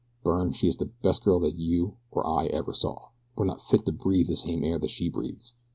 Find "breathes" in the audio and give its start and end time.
5.09-5.53